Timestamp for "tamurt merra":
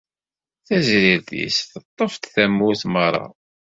2.33-3.25